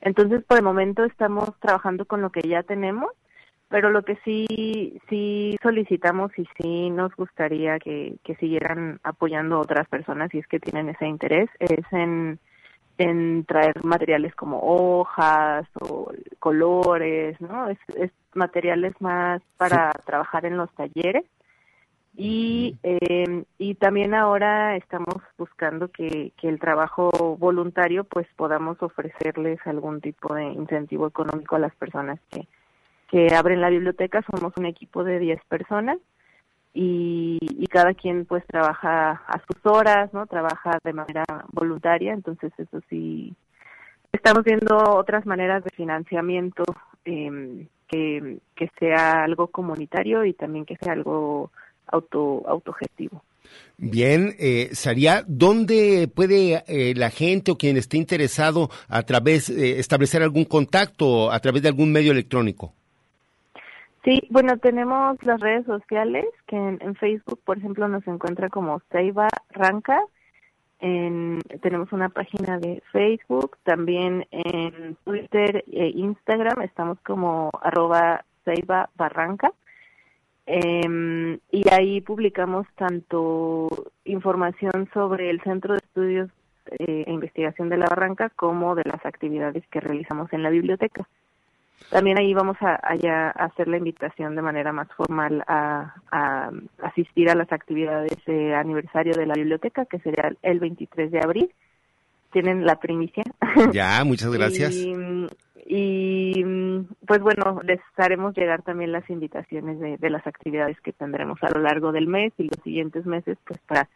[0.00, 3.10] Entonces, por el momento estamos trabajando con lo que ya tenemos,
[3.70, 9.88] pero lo que sí, sí solicitamos y sí nos gustaría que, que siguieran apoyando otras
[9.88, 12.40] personas si es que tienen ese interés es en
[13.00, 17.68] en traer materiales como hojas o colores, ¿no?
[17.68, 21.24] Es, es materiales más para trabajar en los talleres
[22.16, 29.58] y, eh, y también ahora estamos buscando que, que el trabajo voluntario pues podamos ofrecerles
[29.64, 32.46] algún tipo de incentivo económico a las personas que,
[33.08, 34.22] que abren la biblioteca.
[34.30, 35.98] Somos un equipo de 10 personas
[36.74, 40.26] y, y cada quien pues trabaja a sus horas, ¿no?
[40.26, 43.34] Trabaja de manera voluntaria, entonces eso sí.
[44.12, 46.64] Estamos viendo otras maneras de financiamiento
[47.04, 51.50] eh, que, que sea algo comunitario y también que sea algo
[51.86, 53.22] auto autogestivo.
[53.78, 59.78] Bien, eh, Saria, ¿dónde puede eh, la gente o quien esté interesado a través eh,
[59.78, 62.72] establecer algún contacto a través de algún medio electrónico?
[64.04, 68.80] Sí, bueno, tenemos las redes sociales que en, en Facebook, por ejemplo, nos encuentra como
[68.90, 69.98] Seiba Ranca.
[70.80, 78.88] En, tenemos una página de Facebook, también en Twitter e Instagram estamos como arroba Seiba
[78.96, 79.52] Barranca.
[80.46, 83.68] Eh, y ahí publicamos tanto
[84.04, 86.30] información sobre el Centro de Estudios
[86.78, 91.06] eh, e Investigación de la Barranca como de las actividades que realizamos en la biblioteca.
[91.88, 96.50] También ahí vamos a, a, a hacer la invitación de manera más formal a, a
[96.82, 101.52] asistir a las actividades de aniversario de la biblioteca, que sería el 23 de abril.
[102.32, 103.24] Tienen la primicia.
[103.72, 104.72] Ya, muchas gracias.
[104.72, 104.94] y,
[105.66, 106.44] y
[107.06, 111.50] pues bueno, les haremos llegar también las invitaciones de, de, las actividades que tendremos a
[111.50, 113.88] lo largo del mes y los siguientes meses, pues para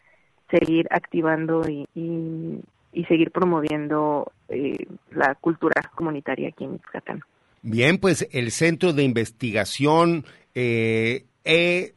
[0.50, 2.60] seguir activando y, y,
[2.92, 7.22] y seguir promoviendo eh, la cultura comunitaria aquí en Yucatán.
[7.66, 11.94] Bien, pues el Centro de Investigación, eh, eh,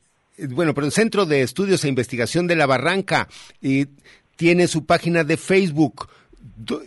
[0.49, 3.27] bueno, pero el Centro de Estudios e Investigación de la Barranca
[3.61, 3.87] y
[4.37, 6.07] tiene su página de Facebook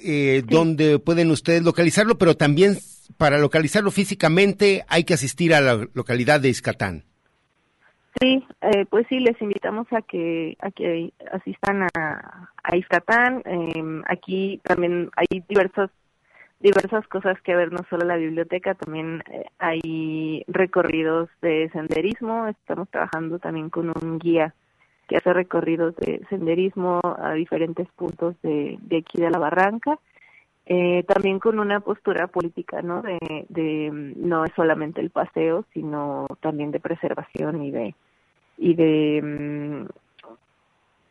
[0.03, 0.47] eh, sí.
[0.49, 2.78] donde pueden ustedes localizarlo, pero también
[3.18, 7.05] para localizarlo físicamente hay que asistir a la localidad de Iscatán.
[8.18, 13.43] Sí, eh, pues sí, les invitamos a que a que asistan a, a Iscatán.
[13.45, 15.91] Eh, aquí también hay diversos
[16.61, 22.88] diversas cosas que ver, no solo la biblioteca, también eh, hay recorridos de senderismo, estamos
[22.90, 24.54] trabajando también con un guía
[25.08, 29.98] que hace recorridos de senderismo a diferentes puntos de, de aquí de la barranca,
[30.66, 33.02] eh, también con una postura política, ¿no?
[33.02, 37.94] De, de no es solamente el paseo, sino también de preservación y de
[38.56, 39.86] y de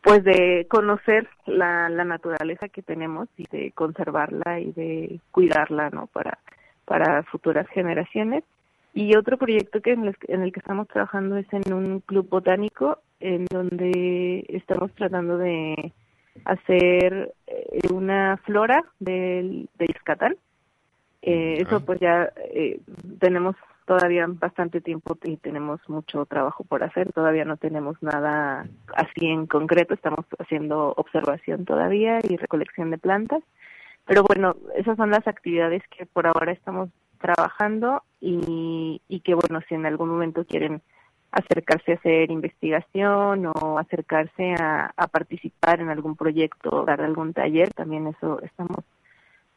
[0.02, 6.06] pues de conocer la, la naturaleza que tenemos y de conservarla y de cuidarla, ¿no?
[6.06, 6.38] Para,
[6.84, 8.44] para futuras generaciones.
[8.92, 12.28] Y otro proyecto que en, el, en el que estamos trabajando es en un club
[12.28, 15.92] botánico en donde estamos tratando de
[16.44, 20.36] hacer eh, una flora del, de Iscatán.
[21.22, 21.58] Eh.
[21.60, 22.80] Eso pues ya eh,
[23.20, 23.54] tenemos
[23.90, 27.12] todavía bastante tiempo y tenemos mucho trabajo por hacer.
[27.12, 29.94] Todavía no tenemos nada así en concreto.
[29.94, 33.42] Estamos haciendo observación todavía y recolección de plantas.
[34.06, 36.88] Pero bueno, esas son las actividades que por ahora estamos
[37.20, 40.82] trabajando y, y que bueno, si en algún momento quieren
[41.32, 48.06] acercarse a hacer investigación o acercarse a, participar en algún proyecto, dar algún taller, también
[48.06, 48.84] eso estamos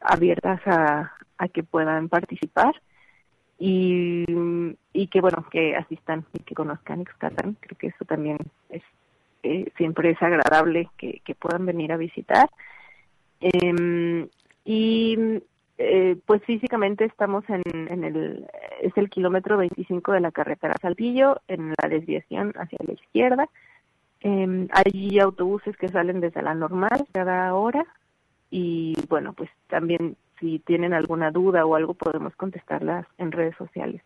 [0.00, 1.12] abiertas a
[1.52, 2.74] que puedan participar
[3.58, 4.24] y,
[4.92, 8.38] y que bueno que asistan y que conozcan Ixcatán creo que eso también
[8.68, 8.82] es
[9.44, 12.48] eh, siempre es agradable que, puedan venir a visitar.
[13.40, 14.26] Eh,
[14.64, 15.18] y
[15.76, 18.46] eh, pues físicamente estamos en, en el
[18.80, 23.48] es el kilómetro 25 de la carretera Saltillo en la desviación hacia la izquierda.
[24.20, 27.84] Eh, hay autobuses que salen desde la normal cada hora
[28.50, 34.02] y bueno pues también si tienen alguna duda o algo podemos contestarlas en redes sociales.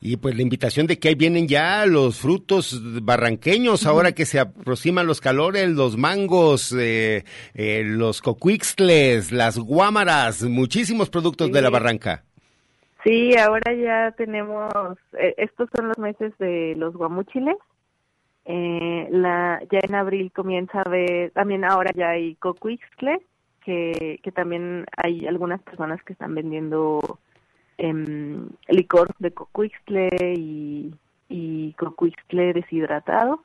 [0.00, 4.38] Y pues la invitación de que ahí vienen ya los frutos barranqueños, ahora que se
[4.38, 7.24] aproximan los calores, los mangos, eh,
[7.54, 11.52] eh, los cocuixtles, las guámaras, muchísimos productos sí.
[11.52, 12.22] de la barranca.
[13.02, 14.72] Sí, ahora ya tenemos,
[15.18, 17.56] eh, estos son los meses de los guamúchiles.
[18.44, 23.20] Eh, la, ya en abril comienza a ver, también ahora ya hay cocuixtles
[23.68, 27.18] que, también hay algunas personas que están vendiendo
[27.76, 27.92] eh,
[28.68, 30.94] licor de cocuixtle y,
[31.28, 31.74] y
[32.54, 33.42] deshidratado.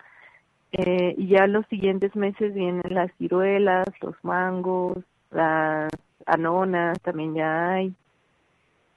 [0.72, 4.98] Eh, y ya los siguientes meses vienen las ciruelas, los mangos,
[5.30, 5.92] las
[6.26, 7.94] anonas, también ya hay.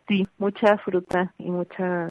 [0.08, 2.08] Sí, mucha fruta y mucha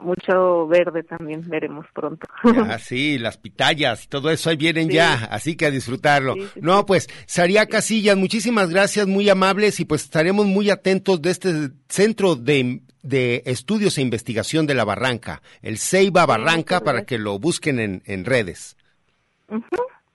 [0.00, 2.26] mucho verde también veremos pronto.
[2.44, 4.94] Ah, sí, las pitayas, todo eso ahí vienen sí.
[4.94, 6.34] ya, así que a disfrutarlo.
[6.34, 11.20] Sí, sí, no, pues, Saria Casillas, muchísimas gracias, muy amables y pues estaremos muy atentos
[11.22, 17.04] de este centro de de Estudios e Investigación de la Barranca, el Ceiba Barranca, para
[17.04, 18.76] que lo busquen en, en redes.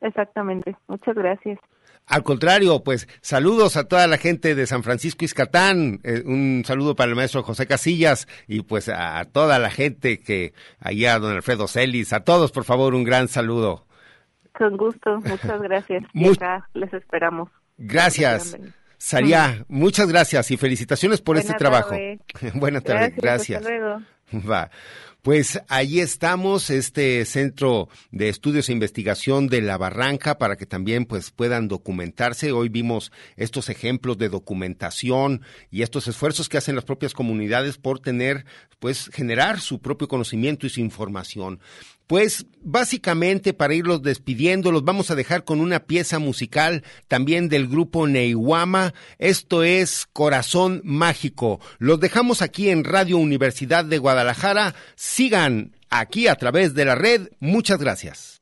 [0.01, 1.59] Exactamente, muchas gracias.
[2.07, 6.95] Al contrario, pues saludos a toda la gente de San Francisco Iscatán, eh, un saludo
[6.95, 11.67] para el maestro José Casillas y pues a, toda la gente que allá, don Alfredo
[11.67, 13.87] Celis, a todos por favor un gran saludo.
[14.53, 16.03] Con gusto, muchas gracias.
[16.13, 17.49] y acá les esperamos.
[17.77, 18.55] Gracias.
[18.97, 21.95] Saria, muchas gracias y felicitaciones por este trabajo.
[22.53, 23.61] Buenas tardes, gracias.
[23.61, 24.01] Hasta luego.
[24.47, 24.69] Va.
[25.25, 31.05] Pues ahí estamos, este Centro de Estudios e Investigación de la Barranca, para que también
[31.05, 32.51] pues puedan documentarse.
[32.51, 37.99] Hoy vimos estos ejemplos de documentación y estos esfuerzos que hacen las propias comunidades por
[37.99, 38.45] tener,
[38.77, 41.59] pues generar su propio conocimiento y su información.
[42.07, 47.67] Pues básicamente para irlos despidiendo, los vamos a dejar con una pieza musical también del
[47.67, 48.93] grupo Neiwama.
[49.17, 51.59] Esto es Corazón Mágico.
[51.79, 54.75] Los dejamos aquí en Radio Universidad de Guadalajara.
[54.95, 57.29] Sigan aquí a través de la red.
[57.39, 58.41] Muchas gracias.